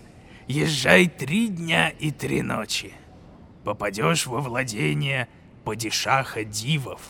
езжай 0.48 1.08
три 1.08 1.48
дня 1.48 1.89
и 1.89 2.12
три 2.12 2.42
ночи. 2.42 2.94
Попадешь 3.63 4.25
во 4.25 4.39
владение 4.39 5.27
падишаха 5.63 6.44
дивов. 6.44 7.01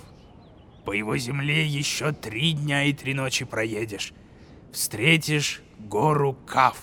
По 0.83 0.91
его 0.91 1.15
земле 1.17 1.65
еще 1.65 2.11
три 2.11 2.53
дня 2.53 2.83
и 2.83 2.93
три 2.93 3.13
ночи 3.13 3.45
проедешь. 3.45 4.13
Встретишь 4.73 5.61
гору 5.77 6.33
Каф. 6.33 6.81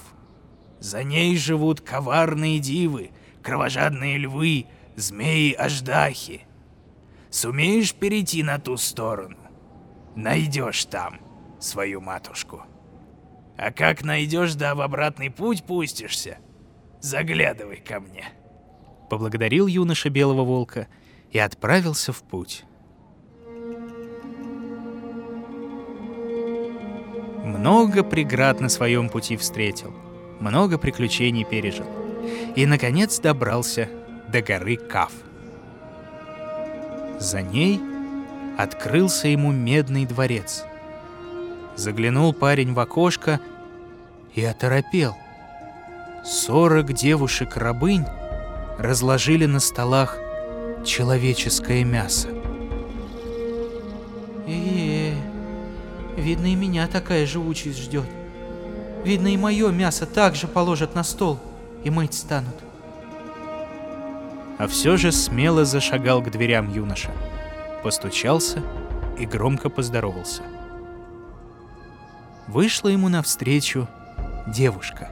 За 0.78 1.02
ней 1.02 1.37
живут 1.37 1.80
коварные 1.80 2.58
дивы, 2.58 3.11
кровожадные 3.42 4.18
львы, 4.18 4.66
змеи-аждахи. 4.96 6.42
Сумеешь 7.35 7.93
перейти 7.93 8.45
на 8.45 8.61
ту 8.61 8.76
сторону, 8.76 9.37
найдешь 10.14 10.85
там 10.85 11.19
свою 11.59 12.00
матушку. 12.00 12.62
А 13.59 13.73
как 13.73 14.05
найдешь, 14.05 14.55
да 14.55 14.76
в 14.76 14.81
обратный 14.81 15.33
путь 15.33 15.64
пустишься, 15.64 16.38
заглядывай 17.00 17.79
ко 17.79 17.99
мне. 17.99 18.26
Поблагодарил 19.11 19.67
юноша 19.67 20.11
белого 20.11 20.45
волка 20.45 20.87
и 21.33 21.41
отправился 21.41 22.12
в 22.12 22.23
путь. 22.23 22.64
Много 27.43 28.05
преград 28.05 28.61
на 28.61 28.69
своем 28.69 29.09
пути 29.09 29.37
встретил, 29.37 29.93
много 30.38 30.79
приключений 30.79 31.45
пережил. 31.45 31.88
И, 32.55 32.64
наконец, 32.64 33.19
добрался 33.19 33.88
до 34.29 34.41
горы 34.41 34.76
Каф. 34.76 35.11
За 37.25 37.40
ней 37.40 37.81
открылся 38.59 39.28
ему 39.28 39.50
медный 39.50 40.04
дворец. 40.04 40.62
Заглянул 41.75 42.35
парень 42.35 42.75
в 42.75 42.78
окошко 42.78 43.40
и 44.35 44.45
оторопел. 44.45 45.16
Сорок 46.23 46.93
девушек-рабынь 46.93 48.04
разложили 48.78 49.47
на 49.47 49.61
столах 49.61 50.19
человеческое 50.85 51.83
мясо. 51.83 52.28
Э, 54.47 55.14
видно 56.19 56.52
и 56.52 56.54
меня 56.54 56.87
такая 56.88 57.25
же 57.25 57.38
участь 57.38 57.78
ждет. 57.78 58.04
Видно 59.02 59.28
и 59.28 59.38
мое 59.38 59.71
мясо 59.71 60.04
также 60.04 60.47
положат 60.47 60.95
на 60.95 61.02
стол 61.02 61.38
и 61.85 61.88
мыть 61.88 62.12
станут. 62.12 62.57
А 64.64 64.66
все 64.66 64.97
же 64.97 65.12
смело 65.12 65.66
зашагал 65.66 66.23
к 66.23 66.30
дверям 66.30 66.73
юноша. 66.73 67.11
Постучался 67.83 68.62
и 69.18 69.26
громко 69.26 69.68
поздоровался. 69.68 70.40
Вышла 72.49 72.88
ему 72.88 73.11
навстречу 73.11 73.87
девушка. 74.47 75.11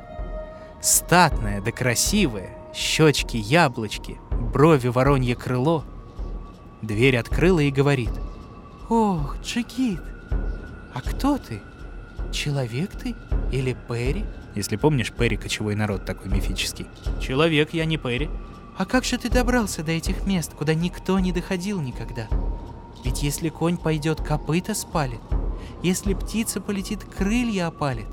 Статная 0.80 1.60
да 1.60 1.70
красивая, 1.70 2.56
щечки 2.74 3.36
яблочки, 3.36 4.18
брови 4.30 4.88
воронье 4.88 5.36
крыло. 5.36 5.84
Дверь 6.80 7.18
открыла 7.18 7.60
и 7.60 7.70
говорит. 7.70 8.12
Ох, 8.88 9.36
Джигит, 9.42 10.00
а 10.94 11.02
кто 11.02 11.36
ты? 11.36 11.60
Человек 12.32 12.92
ты 12.92 13.14
или 13.52 13.76
Перри? 13.86 14.24
Если 14.54 14.76
помнишь, 14.76 15.12
Перри 15.12 15.36
кочевой 15.36 15.74
народ 15.74 16.06
такой 16.06 16.30
мифический. 16.32 16.86
Человек 17.20 17.74
я 17.74 17.84
не 17.84 17.98
Перри. 17.98 18.30
А 18.76 18.86
как 18.86 19.04
же 19.04 19.18
ты 19.18 19.28
добрался 19.28 19.82
до 19.82 19.92
этих 19.92 20.26
мест, 20.26 20.54
куда 20.54 20.74
никто 20.74 21.18
не 21.18 21.32
доходил 21.32 21.80
никогда? 21.80 22.28
Ведь 23.04 23.22
если 23.22 23.48
конь 23.48 23.76
пойдет, 23.76 24.20
копыта 24.20 24.74
спалит. 24.74 25.20
Если 25.82 26.14
птица 26.14 26.60
полетит, 26.60 27.04
крылья 27.04 27.66
опалит. 27.66 28.06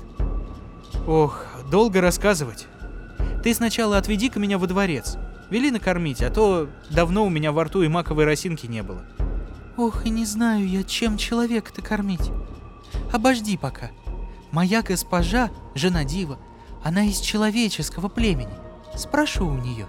Ох, 1.06 1.44
долго 1.70 2.00
рассказывать. 2.00 2.66
Ты 3.42 3.54
сначала 3.54 3.96
отведи-ка 3.96 4.38
меня 4.38 4.58
во 4.58 4.66
дворец. 4.66 5.16
Вели 5.48 5.70
накормить, 5.70 6.22
а 6.22 6.30
то 6.30 6.68
давно 6.90 7.24
у 7.24 7.30
меня 7.30 7.52
во 7.52 7.64
рту 7.64 7.82
и 7.82 7.88
маковой 7.88 8.24
росинки 8.24 8.66
не 8.66 8.82
было. 8.82 9.04
Ох, 9.76 10.04
и 10.04 10.10
не 10.10 10.24
знаю 10.24 10.68
я, 10.68 10.82
чем 10.82 11.16
человека-то 11.16 11.80
кормить. 11.80 12.30
Обожди 13.12 13.56
пока. 13.56 13.90
Моя 14.52 14.82
госпожа, 14.82 15.50
жена 15.74 16.04
Дива, 16.04 16.38
она 16.84 17.04
из 17.04 17.18
человеческого 17.20 18.08
племени. 18.08 18.52
Спрошу 18.96 19.46
у 19.46 19.56
нее. 19.56 19.86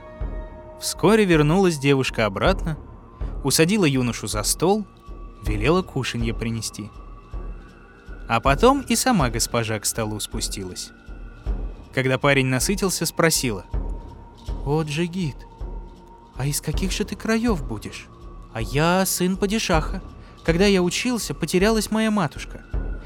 Вскоре 0.82 1.26
вернулась 1.26 1.78
девушка 1.78 2.26
обратно, 2.26 2.76
усадила 3.44 3.86
юношу 3.86 4.26
за 4.26 4.42
стол, 4.42 4.88
велела 5.46 5.84
кушанье 5.84 6.34
принести. 6.34 6.90
А 8.28 8.40
потом 8.40 8.82
и 8.82 8.96
сама 8.96 9.30
госпожа 9.30 9.80
к 9.80 9.86
столу 9.86 10.20
спустилась. 10.20 10.90
Когда 11.94 12.18
парень 12.18 12.48
насытился, 12.48 13.06
спросила. 13.06 13.66
О, 14.66 14.82
Джигит, 14.82 15.36
А 16.36 16.48
из 16.48 16.62
каких 16.62 16.92
же 16.92 17.06
ты 17.06 17.16
краев 17.16 17.64
будешь? 17.64 18.08
А 18.52 18.60
я 18.60 19.06
сын 19.06 19.38
падишаха. 19.38 20.02
Когда 20.44 20.66
я 20.66 20.82
учился, 20.82 21.36
потерялась 21.36 21.92
моя 21.92 22.10
матушка. 22.10 22.64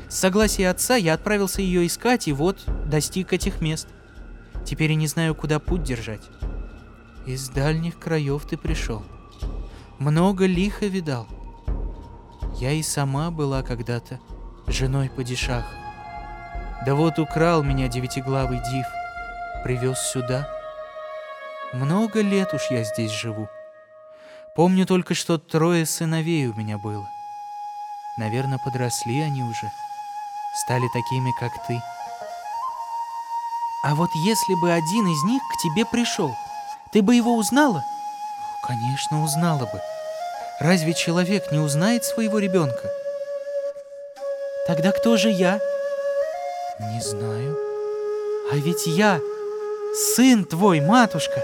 С 0.08 0.18
согласия 0.18 0.70
отца 0.70 0.96
я 0.96 1.14
отправился 1.14 1.62
ее 1.62 1.86
искать, 1.86 2.30
и 2.30 2.34
вот 2.34 2.64
достиг 2.86 3.34
этих 3.34 3.60
мест. 3.60 3.90
Теперь 4.64 4.92
я 4.92 4.96
не 4.96 5.08
знаю, 5.08 5.36
куда 5.36 5.60
путь 5.60 5.84
держать. 5.84 6.22
Из 7.26 7.50
дальних 7.50 7.98
краев 8.00 8.46
ты 8.46 8.56
пришел. 8.56 9.04
Много 9.98 10.46
лихо 10.46 10.86
видал. 10.86 11.28
Я 12.60 12.72
и 12.72 12.84
сама 12.84 13.32
была 13.32 13.64
когда-то 13.64 14.20
женой 14.68 15.10
падишаха. 15.10 15.74
Да 16.86 16.94
вот 16.94 17.18
украл 17.18 17.64
меня 17.64 17.88
девятиглавый 17.88 18.60
див, 18.60 18.86
привез 19.64 20.00
сюда. 20.00 20.48
Много 21.74 22.22
лет 22.22 22.54
уж 22.54 22.62
я 22.70 22.84
здесь 22.84 23.12
живу. 23.12 23.50
Помню 24.56 24.86
только, 24.86 25.16
что 25.16 25.40
трое 25.40 25.86
сыновей 25.88 26.48
у 26.48 26.54
меня 26.54 26.78
было. 26.78 27.10
Наверное, 28.18 28.60
подросли 28.64 29.20
они 29.22 29.42
уже, 29.42 29.72
стали 30.64 30.88
такими, 30.94 31.32
как 31.40 31.52
ты. 31.68 31.82
А 33.84 33.96
вот 33.96 34.10
если 34.14 34.54
бы 34.62 34.72
один 34.72 35.08
из 35.08 35.24
них 35.24 35.42
к 35.42 35.62
тебе 35.64 35.86
пришел, 35.86 36.34
ты 36.96 37.02
бы 37.02 37.14
его 37.14 37.36
узнала? 37.36 37.84
Конечно, 38.66 39.22
узнала 39.22 39.66
бы. 39.66 39.82
Разве 40.62 40.94
человек 40.94 41.52
не 41.52 41.60
узнает 41.60 42.06
своего 42.06 42.40
ребенка? 42.40 42.90
Тогда 44.66 44.94
кто 44.94 45.18
же 45.18 45.30
я? 45.30 45.60
Не 46.80 47.02
знаю. 47.02 47.58
А 48.50 48.56
ведь 48.56 48.88
я 48.88 49.20
сын 50.16 50.46
твой, 50.46 50.80
матушка. 50.80 51.44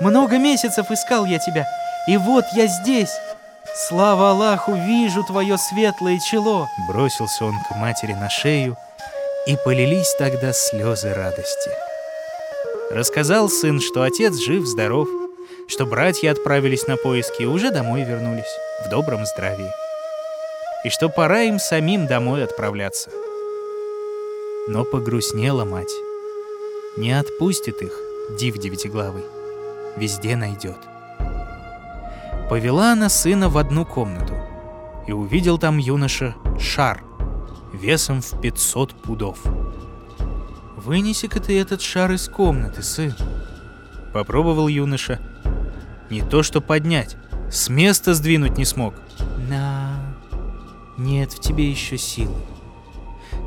Много 0.00 0.38
месяцев 0.38 0.90
искал 0.90 1.26
я 1.26 1.38
тебя, 1.38 1.64
и 2.08 2.16
вот 2.16 2.46
я 2.56 2.66
здесь. 2.66 3.12
Слава 3.86 4.30
Аллаху, 4.30 4.74
вижу 4.74 5.22
твое 5.22 5.58
светлое 5.58 6.18
чело. 6.18 6.66
Бросился 6.88 7.44
он 7.44 7.54
к 7.68 7.76
матери 7.76 8.14
на 8.14 8.28
шею, 8.28 8.76
и 9.46 9.56
полились 9.64 10.12
тогда 10.18 10.52
слезы 10.52 11.14
радости. 11.14 11.70
Рассказал 12.92 13.48
сын, 13.48 13.80
что 13.80 14.02
отец 14.02 14.36
жив-здоров, 14.36 15.08
что 15.66 15.86
братья 15.86 16.30
отправились 16.30 16.86
на 16.86 16.98
поиски 16.98 17.40
и 17.40 17.46
уже 17.46 17.70
домой 17.70 18.04
вернулись, 18.04 18.44
в 18.84 18.90
добром 18.90 19.24
здравии. 19.24 19.70
И 20.84 20.90
что 20.90 21.08
пора 21.08 21.40
им 21.44 21.58
самим 21.58 22.06
домой 22.06 22.44
отправляться. 22.44 23.08
Но 24.68 24.84
погрустнела 24.84 25.64
мать. 25.64 25.92
Не 26.98 27.18
отпустит 27.18 27.80
их, 27.80 27.98
див 28.38 28.58
девятиглавый. 28.58 29.24
Везде 29.96 30.36
найдет. 30.36 30.76
Повела 32.50 32.92
она 32.92 33.08
сына 33.08 33.48
в 33.48 33.56
одну 33.56 33.86
комнату, 33.86 34.34
и 35.06 35.12
увидел 35.12 35.56
там 35.56 35.78
юноша 35.78 36.34
шар 36.60 37.02
весом 37.72 38.20
в 38.20 38.38
500 38.38 38.92
пудов. 38.92 39.38
«Вынеси-ка 40.84 41.38
ты 41.38 41.60
этот 41.60 41.80
шар 41.80 42.10
из 42.10 42.28
комнаты, 42.28 42.82
сын»,— 42.82 43.14
попробовал 44.12 44.66
юноша. 44.66 45.20
Не 46.10 46.22
то 46.22 46.42
что 46.42 46.60
поднять, 46.60 47.16
с 47.50 47.68
места 47.68 48.14
сдвинуть 48.14 48.58
не 48.58 48.64
смог. 48.64 48.94
«На, 49.48 50.16
нет 50.98 51.32
в 51.32 51.38
тебе 51.38 51.70
еще 51.70 51.96
силы. 51.98 52.34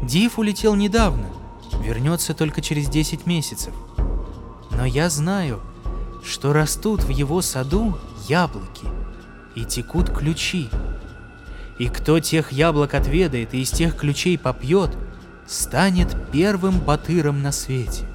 Див 0.03 0.39
улетел 0.39 0.75
недавно, 0.75 1.27
вернется 1.81 2.33
только 2.33 2.61
через 2.61 2.87
10 2.87 3.25
месяцев. 3.25 3.73
Но 4.71 4.85
я 4.85 5.09
знаю, 5.09 5.61
что 6.23 6.53
растут 6.53 7.03
в 7.03 7.09
его 7.09 7.41
саду 7.41 7.97
яблоки 8.29 8.87
и 9.55 9.65
текут 9.65 10.09
ключи. 10.09 10.69
И 11.79 11.89
кто 11.89 12.21
тех 12.21 12.53
яблок 12.53 12.93
отведает 12.93 13.53
и 13.53 13.61
из 13.61 13.71
тех 13.71 13.97
ключей 13.97 14.37
попьет, 14.37 14.95
станет 15.45 16.15
первым 16.31 16.79
батыром 16.79 17.41
на 17.41 17.51
свете. 17.51 18.05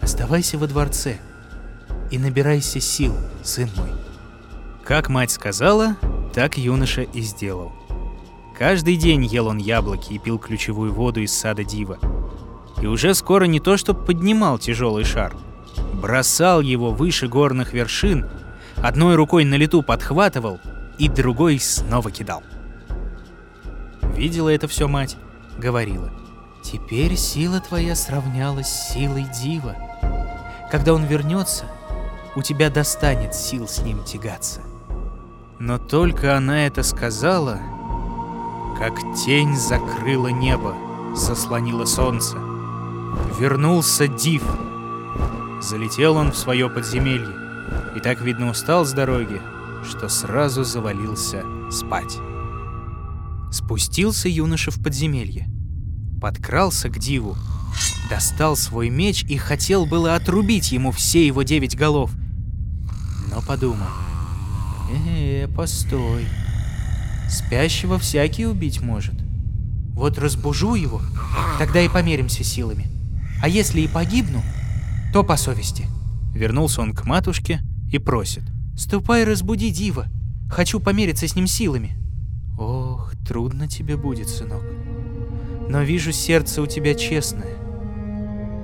Оставайся 0.00 0.58
во 0.58 0.66
дворце 0.66 1.18
и 2.10 2.18
набирайся 2.18 2.80
сил, 2.80 3.14
сын 3.42 3.68
мой. 3.76 3.90
Как 4.84 5.08
мать 5.08 5.30
сказала, 5.30 5.96
так 6.34 6.56
юноша 6.56 7.02
и 7.02 7.20
сделал. 7.20 7.72
Каждый 8.58 8.96
день 8.96 9.24
ел 9.24 9.46
он 9.48 9.58
яблоки 9.58 10.14
и 10.14 10.18
пил 10.18 10.38
ключевую 10.38 10.92
воду 10.92 11.20
из 11.20 11.32
сада 11.32 11.62
Дива. 11.62 11.98
И 12.80 12.86
уже 12.86 13.14
скоро 13.14 13.44
не 13.44 13.60
то 13.60 13.76
что 13.76 13.94
поднимал 13.94 14.58
тяжелый 14.58 15.04
шар, 15.04 15.36
бросал 15.94 16.60
его 16.60 16.90
выше 16.90 17.28
горных 17.28 17.72
вершин 17.72 18.26
одной 18.76 19.16
рукой 19.16 19.44
на 19.44 19.54
лету 19.54 19.82
подхватывал 19.82 20.60
и 20.98 21.08
другой 21.08 21.58
снова 21.58 22.10
кидал. 22.10 22.42
Видела 24.16 24.48
это 24.48 24.66
все 24.68 24.88
мать, 24.88 25.16
говорила. 25.58 26.10
«Теперь 26.62 27.16
сила 27.16 27.60
твоя 27.60 27.94
сравнялась 27.94 28.68
с 28.68 28.92
силой 28.92 29.26
дива. 29.42 29.76
Когда 30.70 30.92
он 30.92 31.04
вернется, 31.04 31.64
у 32.36 32.42
тебя 32.42 32.70
достанет 32.70 33.34
сил 33.34 33.66
с 33.66 33.78
ним 33.80 34.04
тягаться». 34.04 34.60
Но 35.58 35.78
только 35.78 36.36
она 36.36 36.66
это 36.66 36.82
сказала, 36.82 37.58
как 38.78 38.94
тень 39.16 39.56
закрыла 39.56 40.28
небо, 40.28 40.76
заслонила 41.16 41.84
солнце. 41.84 42.36
Вернулся 43.40 44.06
див. 44.06 44.44
Залетел 45.60 46.16
он 46.16 46.30
в 46.30 46.38
свое 46.38 46.70
подземелье 46.70 47.34
и 47.96 48.00
так, 48.00 48.20
видно, 48.20 48.50
устал 48.50 48.84
с 48.84 48.92
дороги, 48.92 49.42
что 49.82 50.08
сразу 50.08 50.62
завалился 50.62 51.44
спать. 51.72 52.18
Спустился 53.50 54.28
юноша 54.28 54.70
в 54.70 54.80
подземелье, 54.80 55.48
подкрался 56.20 56.88
к 56.88 56.98
диву, 56.98 57.36
достал 58.10 58.56
свой 58.56 58.90
меч 58.90 59.24
и 59.24 59.36
хотел 59.36 59.86
было 59.86 60.14
отрубить 60.14 60.72
ему 60.72 60.90
все 60.90 61.26
его 61.26 61.42
девять 61.42 61.76
голов. 61.76 62.10
Но 63.30 63.40
подумал, 63.42 63.88
э, 64.90 65.44
-э 65.44 65.54
постой, 65.54 66.26
спящего 67.28 67.98
всякий 67.98 68.46
убить 68.46 68.80
может. 68.80 69.14
Вот 69.92 70.18
разбужу 70.18 70.74
его, 70.74 71.02
тогда 71.58 71.80
и 71.80 71.88
померимся 71.88 72.44
силами. 72.44 72.86
А 73.42 73.48
если 73.48 73.80
и 73.80 73.88
погибну, 73.88 74.42
то 75.12 75.24
по 75.24 75.36
совести. 75.36 75.86
Вернулся 76.34 76.82
он 76.82 76.92
к 76.92 77.04
матушке 77.04 77.60
и 77.90 77.98
просит. 77.98 78.42
«Ступай, 78.76 79.24
разбуди 79.24 79.70
Дива. 79.70 80.06
Хочу 80.48 80.78
помериться 80.78 81.26
с 81.26 81.34
ним 81.34 81.48
силами». 81.48 81.96
«Ох, 82.56 83.12
трудно 83.26 83.66
тебе 83.66 83.96
будет, 83.96 84.28
сынок. 84.28 84.62
Но 85.68 85.82
вижу, 85.82 86.12
сердце 86.12 86.62
у 86.62 86.66
тебя 86.66 86.94
честное. 86.94 87.56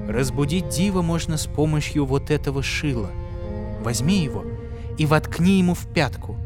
Разбудить 0.08 0.68
Дива 0.68 1.02
можно 1.02 1.36
с 1.36 1.46
помощью 1.46 2.06
вот 2.06 2.30
этого 2.30 2.62
шила. 2.62 3.10
Возьми 3.82 4.22
его 4.22 4.44
и 4.98 5.06
воткни 5.06 5.58
ему 5.58 5.74
в 5.74 5.86
пятку. 5.92 6.36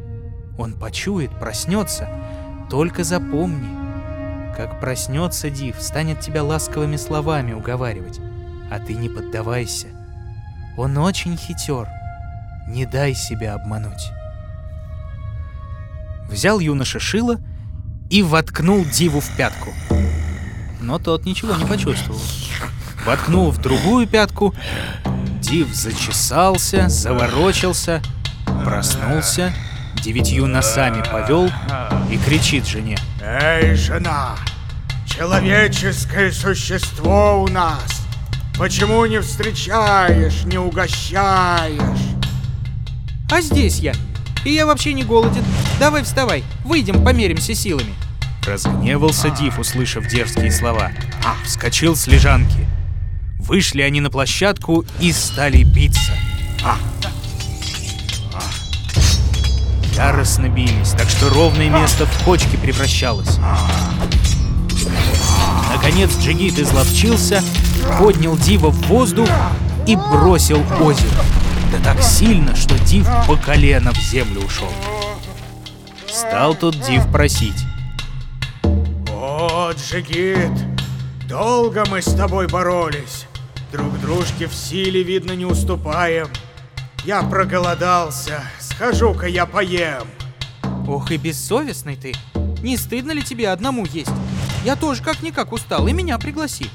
Он 0.59 0.75
почует, 0.75 1.31
проснется. 1.39 2.09
Только 2.71 3.05
запомни, 3.05 3.69
как 4.57 4.81
проснется 4.81 5.51
Див, 5.51 5.81
станет 5.81 6.21
тебя 6.21 6.43
ласковыми 6.43 6.97
словами 6.97 7.53
уговаривать. 7.53 8.21
А 8.71 8.81
ты 8.81 8.95
не 8.95 9.09
поддавайся. 9.09 9.87
Он 10.77 10.99
очень 10.99 11.37
хитер. 11.37 11.89
Не 12.69 12.85
дай 12.85 13.15
себя 13.15 13.55
обмануть. 13.55 14.11
Взял 16.29 16.59
юноша 16.59 16.99
шило 16.99 17.39
и 18.11 18.23
воткнул 18.23 18.85
Диву 18.85 19.21
в 19.21 19.37
пятку. 19.37 19.71
Но 20.81 20.99
тот 20.99 21.25
ничего 21.25 21.55
не 21.55 21.65
почувствовал. 21.65 22.21
Воткнул 23.05 23.51
в 23.51 23.59
другую 23.59 24.07
пятку, 24.07 24.55
Див 25.41 25.75
зачесался, 25.75 26.89
заворочился, 26.89 28.03
проснулся, 28.65 29.53
девятью 30.03 30.47
носами 30.47 31.03
повел 31.11 31.51
и 32.11 32.19
кричит 32.19 32.67
жене. 32.67 32.99
«Эй, 33.23 33.75
жена, 33.75 34.37
человеческое 35.07 36.33
существо 36.33 37.43
у 37.43 37.49
нас! 37.49 38.03
Почему 38.59 39.07
не 39.07 39.21
встречаешь, 39.21 40.45
не 40.45 40.59
угощаешь?» 40.59 42.09
А 43.31 43.41
здесь 43.43 43.79
я. 43.81 43.93
И 44.45 44.51
я 44.51 44.65
вообще 44.65 44.95
не 44.95 45.05
голоден. 45.05 45.45
Давай 45.79 46.03
вставай, 46.03 46.43
выйдем, 46.65 47.05
померимся 47.05 47.55
силами. 47.55 47.95
Разгневался 48.47 49.31
Див, 49.31 49.59
услышав 49.59 50.07
дерзкие 50.07 50.51
слова. 50.51 50.91
Вскочил 51.45 51.97
с 51.97 52.07
лежанки. 52.07 52.67
Вышли 53.39 53.83
они 53.83 54.01
на 54.01 54.11
площадку 54.11 54.85
и 55.01 55.13
стали 55.13 55.63
биться. 55.63 56.13
Яростно 59.95 60.49
бились, 60.49 60.91
так 60.91 61.09
что 61.09 61.29
ровное 61.29 61.71
место 61.71 62.07
в 62.07 62.25
кочки 62.25 62.57
превращалось. 62.57 63.39
Наконец 65.75 66.11
Джигит 66.21 66.59
изловчился, 66.59 67.43
поднял 67.99 68.37
Дива 68.37 68.71
в 68.71 68.87
воздух 68.87 69.29
и 69.87 69.97
бросил 69.97 70.63
озеро. 70.81 71.25
Да 71.73 71.79
так 71.83 72.03
сильно, 72.03 72.55
что 72.55 72.79
Див 72.79 73.09
по 73.27 73.37
колено 73.37 73.93
в 73.93 73.99
землю 73.99 74.43
ушел. 74.43 74.73
Стал 76.09 76.55
тут 76.55 76.81
Див 76.81 77.11
просить. 77.11 77.65
«О, 79.69 79.73
Джигит, 79.73 80.51
долго 81.29 81.85
мы 81.91 82.01
с 82.01 82.15
тобой 82.15 82.47
боролись. 82.47 83.27
Друг 83.71 84.01
дружке 84.01 84.47
в 84.47 84.55
силе, 84.55 85.03
видно, 85.03 85.33
не 85.33 85.45
уступаем. 85.45 86.29
Я 87.05 87.23
проголодался, 87.23 88.41
схожу-ка 88.59 89.27
я 89.27 89.45
поем». 89.45 90.09
Ох 90.89 91.11
и 91.11 91.19
бессовестный 91.19 91.97
ты. 91.97 92.15
Не 92.63 92.79
стыдно 92.79 93.13
ли 93.13 93.23
тебе 93.23 93.51
одному 93.51 93.85
есть? 93.85 94.11
Я 94.65 94.75
тоже 94.75 95.03
как-никак 95.03 95.53
устал, 95.53 95.87
и 95.87 95.93
меня 95.93 96.17
пригласи. 96.17 96.71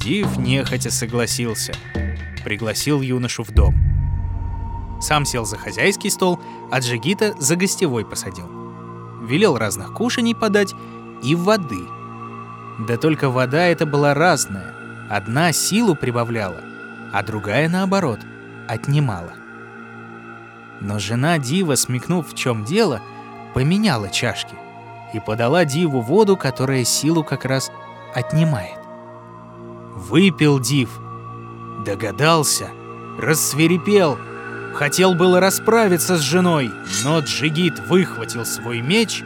Див 0.00 0.36
нехотя 0.36 0.90
согласился. 0.90 1.74
Пригласил 2.42 3.02
юношу 3.02 3.44
в 3.44 3.52
дом. 3.52 3.76
Сам 5.00 5.26
сел 5.26 5.44
за 5.44 5.58
хозяйский 5.58 6.10
стол, 6.10 6.40
а 6.72 6.80
Джигита 6.80 7.34
за 7.38 7.54
гостевой 7.54 8.04
посадил. 8.04 8.48
Велел 9.28 9.56
разных 9.56 9.94
кушаний 9.94 10.34
подать 10.34 10.74
и 11.22 11.36
воды. 11.36 12.01
Да 12.78 12.96
только 12.96 13.30
вода 13.30 13.64
эта 13.66 13.86
была 13.86 14.14
разная. 14.14 14.74
Одна 15.10 15.52
силу 15.52 15.94
прибавляла, 15.94 16.60
а 17.12 17.22
другая, 17.22 17.68
наоборот, 17.68 18.20
отнимала. 18.66 19.32
Но 20.80 20.98
жена 20.98 21.38
Дива, 21.38 21.74
смекнув 21.74 22.30
в 22.30 22.34
чем 22.34 22.64
дело, 22.64 23.00
поменяла 23.54 24.08
чашки 24.08 24.54
и 25.12 25.20
подала 25.20 25.64
Диву 25.64 26.00
воду, 26.00 26.36
которая 26.36 26.84
силу 26.84 27.22
как 27.22 27.44
раз 27.44 27.70
отнимает. 28.14 28.78
Выпил 29.94 30.58
Див, 30.58 30.98
догадался, 31.84 32.68
рассверепел, 33.18 34.18
хотел 34.74 35.14
было 35.14 35.40
расправиться 35.40 36.16
с 36.16 36.20
женой, 36.20 36.70
но 37.04 37.20
Джигит 37.20 37.78
выхватил 37.88 38.44
свой 38.44 38.80
меч 38.80 39.22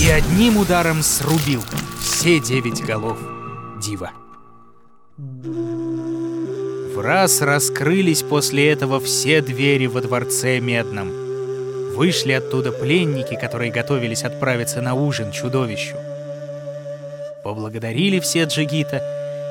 и 0.00 0.08
одним 0.08 0.56
ударом 0.58 1.02
срубил 1.02 1.62
все 2.00 2.40
девять 2.40 2.84
голов 2.84 3.18
Дива. 3.80 4.10
В 5.16 7.00
раз 7.00 7.40
раскрылись 7.40 8.22
после 8.22 8.70
этого 8.70 9.00
все 9.00 9.40
двери 9.40 9.86
во 9.86 10.00
дворце 10.00 10.60
Медном. 10.60 11.10
Вышли 11.94 12.32
оттуда 12.32 12.72
пленники, 12.72 13.36
которые 13.36 13.70
готовились 13.70 14.24
отправиться 14.24 14.80
на 14.80 14.94
ужин 14.94 15.30
чудовищу. 15.32 15.96
Поблагодарили 17.42 18.20
все 18.20 18.44
Джигита 18.44 19.02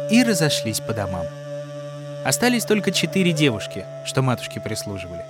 и 0.09 0.23
разошлись 0.23 0.79
по 0.79 0.93
домам. 0.93 1.25
Остались 2.23 2.63
только 2.63 2.91
четыре 2.91 3.33
девушки, 3.33 3.85
что 4.05 4.21
матушке 4.21 4.61
прислуживали. 4.61 5.23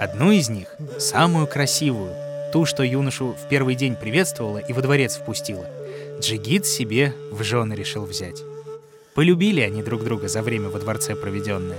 Одну 0.00 0.32
из 0.32 0.48
них, 0.48 0.74
самую 0.98 1.46
красивую, 1.46 2.12
ту, 2.52 2.66
что 2.66 2.82
юношу 2.82 3.36
в 3.40 3.48
первый 3.48 3.76
день 3.76 3.94
приветствовала 3.94 4.58
и 4.58 4.72
во 4.72 4.82
дворец 4.82 5.16
впустила, 5.16 5.66
Джигит 6.20 6.66
себе 6.66 7.14
в 7.30 7.44
жены 7.44 7.74
решил 7.74 8.04
взять. 8.04 8.42
Полюбили 9.14 9.60
они 9.60 9.84
друг 9.84 10.02
друга 10.02 10.26
за 10.26 10.42
время 10.42 10.68
во 10.68 10.80
дворце 10.80 11.14
проведенное. 11.14 11.78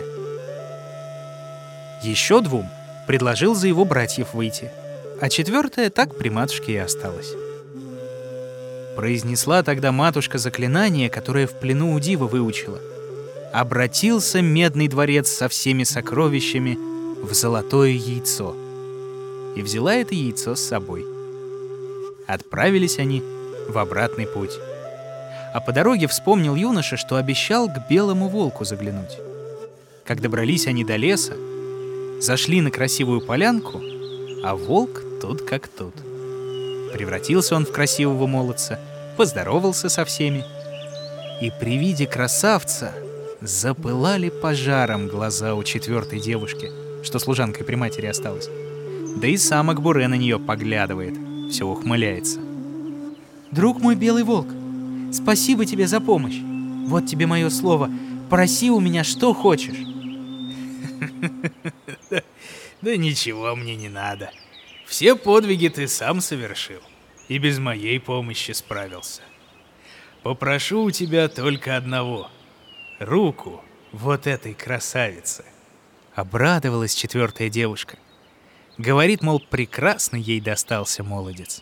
Еще 2.02 2.40
двум 2.40 2.70
предложил 3.08 3.54
за 3.54 3.68
его 3.68 3.84
братьев 3.84 4.34
выйти, 4.34 4.72
а 5.20 5.28
четвертая 5.28 5.90
так 5.90 6.18
при 6.18 6.30
матушке 6.30 6.74
и 6.74 6.78
осталась. 6.78 7.34
Произнесла 8.96 9.62
тогда 9.62 9.92
матушка 9.92 10.38
заклинание, 10.38 11.10
которое 11.10 11.48
в 11.48 11.60
плену 11.60 11.94
у 11.94 12.00
Дива 12.00 12.28
выучила. 12.28 12.80
Обратился 13.56 14.42
медный 14.42 14.90
дворец 14.90 15.30
со 15.30 15.48
всеми 15.48 15.86
сокровищами 15.86 16.78
в 17.24 17.34
золотое 17.34 17.92
яйцо. 17.92 18.54
И 19.56 19.62
взяла 19.62 19.96
это 19.96 20.14
яйцо 20.14 20.56
с 20.56 20.60
собой. 20.60 21.06
Отправились 22.28 23.00
они 23.00 23.24
в 23.70 23.78
обратный 23.78 24.28
путь. 24.28 24.60
А 25.54 25.62
по 25.62 25.72
дороге 25.72 26.10
вспомнил 26.10 26.54
юноша, 26.54 26.98
что 26.98 27.16
обещал 27.16 27.70
к 27.70 27.88
белому 27.90 28.28
волку 28.28 28.66
заглянуть. 28.66 29.18
Как 30.04 30.20
добрались 30.20 30.68
они 30.68 30.84
до 30.84 30.98
леса, 30.98 31.38
зашли 32.20 32.60
на 32.60 32.72
красивую 32.72 33.22
полянку, 33.22 33.82
а 34.44 34.54
волк 34.54 35.02
тут 35.22 35.44
как 35.44 35.70
тут. 35.70 35.96
Превратился 36.92 37.56
он 37.56 37.66
в 37.66 37.72
красивого 37.72 38.28
молодца, 38.28 38.82
поздоровался 39.16 39.88
со 39.88 40.04
всеми. 40.04 40.44
И 41.40 41.54
при 41.58 41.78
виде 41.78 42.06
красавца 42.06 42.94
запылали 43.48 44.30
пожаром 44.30 45.08
глаза 45.08 45.56
у 45.56 45.64
четвертой 45.64 46.20
девушки, 46.20 46.72
что 47.04 47.20
служанкой 47.20 47.66
при 47.66 47.76
матери 47.76 48.08
осталась. 48.08 48.50
Да 49.18 49.28
и 49.28 49.38
сам 49.38 49.70
Акбуре 49.70 50.08
на 50.08 50.16
нее 50.16 50.40
поглядывает, 50.40 51.16
все 51.50 51.66
ухмыляется. 51.66 52.40
Друг 53.52 53.80
мой 53.80 53.96
белый 53.96 54.24
волк, 54.24 54.48
спасибо 55.14 55.66
тебе 55.66 55.88
за 55.88 56.02
помощь. 56.02 56.40
Вот 56.88 57.06
тебе 57.06 57.26
мое 57.26 57.50
слово. 57.50 57.90
Проси 58.30 58.70
у 58.70 58.80
меня 58.80 59.04
что 59.04 59.34
хочешь. 59.34 59.78
Да 62.82 62.98
ничего 62.98 63.56
мне 63.56 63.76
не 63.76 63.90
надо. 63.90 64.30
Все 64.86 65.16
подвиги 65.16 65.70
ты 65.70 65.88
сам 65.88 66.22
совершил. 66.22 66.82
И 67.28 67.40
без 67.40 67.58
моей 67.58 68.00
помощи 68.00 68.52
справился. 68.52 69.24
Попрошу 70.22 70.84
у 70.84 70.92
тебя 70.92 71.28
только 71.28 71.78
одного. 71.78 72.30
Руку 73.00 73.62
вот 73.92 74.26
этой 74.26 74.54
красавицы. 74.54 75.44
Обрадовалась 76.16 76.96
четвертая 76.96 77.50
девушка. 77.50 77.98
Говорит, 78.78 79.22
мол, 79.22 79.42
прекрасно 79.42 80.16
ей 80.16 80.40
достался 80.40 81.04
молодец. 81.04 81.62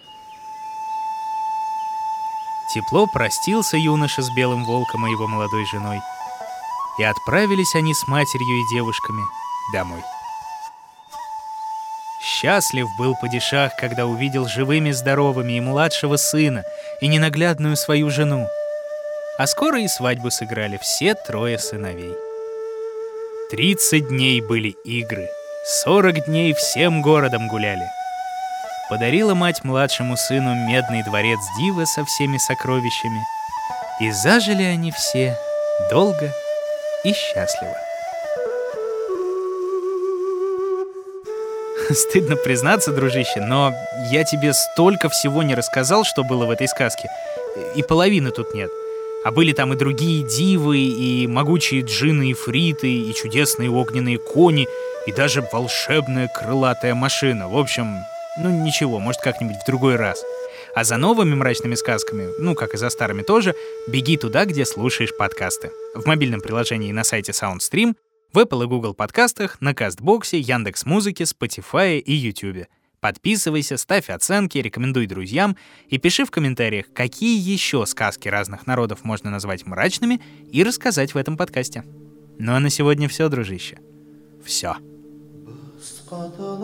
Тепло 2.71 3.07
простился 3.07 3.77
юноша 3.77 4.21
с 4.21 4.29
белым 4.35 4.63
волком 4.63 5.07
и 5.07 5.11
его 5.11 5.27
молодой 5.27 5.65
женой. 5.65 5.99
И 6.99 7.03
отправились 7.03 7.73
они 7.73 7.95
с 7.95 8.07
матерью 8.07 8.59
и 8.59 8.75
девушками 8.75 9.23
домой. 9.73 10.03
Счастлив 12.21 12.87
был 12.95 13.15
падишах, 13.15 13.75
когда 13.75 14.05
увидел 14.05 14.47
живыми-здоровыми 14.47 15.53
и 15.53 15.61
младшего 15.61 16.17
сына, 16.17 16.63
и 17.01 17.07
ненаглядную 17.07 17.75
свою 17.75 18.11
жену. 18.11 18.47
А 19.35 19.47
скоро 19.47 19.81
и 19.81 19.87
свадьбу 19.87 20.29
сыграли 20.29 20.77
все 20.77 21.15
трое 21.15 21.57
сыновей. 21.57 22.15
Тридцать 23.49 24.07
дней 24.09 24.41
были 24.41 24.75
игры, 24.83 25.27
сорок 25.65 26.25
дней 26.25 26.53
всем 26.53 27.01
городом 27.01 27.47
гуляли. 27.47 27.89
Подарила 28.91 29.33
мать 29.33 29.63
младшему 29.63 30.17
сыну 30.17 30.53
медный 30.53 31.03
дворец 31.03 31.39
Дива 31.57 31.85
со 31.85 32.05
всеми 32.05 32.37
сокровищами, 32.37 33.23
и 33.99 34.11
зажили 34.11 34.61
они 34.61 34.91
все 34.91 35.35
долго 35.89 36.31
и 37.03 37.11
счастливо. 37.11 37.77
Стыдно 41.91 42.35
признаться, 42.35 42.91
дружище, 42.91 43.41
но 43.41 43.73
я 44.11 44.25
тебе 44.25 44.53
столько 44.53 45.09
всего 45.09 45.41
не 45.41 45.55
рассказал, 45.55 46.03
что 46.03 46.23
было 46.23 46.45
в 46.45 46.51
этой 46.51 46.67
сказке. 46.67 47.09
И 47.75 47.81
половины 47.81 48.29
тут 48.29 48.53
нет. 48.53 48.69
А 49.23 49.31
были 49.31 49.53
там 49.53 49.73
и 49.73 49.77
другие 49.77 50.23
дивы, 50.23 50.79
и 50.79 51.27
могучие 51.27 51.81
джины 51.81 52.31
и 52.31 52.33
фриты, 52.33 52.91
и 52.93 53.13
чудесные 53.13 53.69
огненные 53.69 54.17
кони, 54.17 54.67
и 55.07 55.11
даже 55.11 55.47
волшебная 55.51 56.27
крылатая 56.27 56.93
машина. 56.93 57.47
В 57.47 57.57
общем, 57.57 57.95
ну 58.37 58.49
ничего, 58.49 58.99
может 58.99 59.21
как-нибудь 59.21 59.57
в 59.63 59.65
другой 59.65 59.95
раз. 59.95 60.23
А 60.75 60.83
за 60.83 60.97
новыми 60.97 61.35
мрачными 61.35 61.75
сказками, 61.75 62.29
ну 62.39 62.55
как 62.55 62.73
и 62.73 62.77
за 62.77 62.89
старыми 62.89 63.21
тоже, 63.21 63.55
беги 63.87 64.17
туда, 64.17 64.45
где 64.45 64.65
слушаешь 64.65 65.15
подкасты. 65.15 65.71
В 65.93 66.05
мобильном 66.07 66.41
приложении 66.41 66.91
на 66.91 67.03
сайте 67.03 67.31
SoundStream, 67.31 67.95
в 68.33 68.39
Apple 68.39 68.63
и 68.63 68.67
Google 68.67 68.95
подкастах, 68.95 69.61
на 69.61 69.75
Кастбоксе, 69.75 70.39
Яндекс 70.39 70.85
Музыке, 70.85 71.25
Spotify 71.25 71.99
и 71.99 72.13
YouTube. 72.13 72.67
Подписывайся, 73.03 73.75
ставь 73.75 74.09
оценки, 74.09 74.59
рекомендуй 74.59 75.07
друзьям 75.07 75.57
и 75.89 75.97
пиши 75.97 76.23
в 76.23 76.31
комментариях, 76.31 76.85
какие 76.93 77.37
еще 77.37 77.85
сказки 77.85 78.29
разных 78.29 78.65
народов 78.65 79.03
можно 79.03 79.29
назвать 79.29 79.65
мрачными 79.65 80.21
и 80.49 80.63
рассказать 80.63 81.13
в 81.13 81.17
этом 81.17 81.35
подкасте. 81.35 81.83
Ну 82.39 82.53
а 82.53 82.61
на 82.61 82.69
сегодня 82.69 83.09
все, 83.09 83.27
дружище. 83.27 83.79
Все. 84.45 84.77
Господа, 85.75 86.63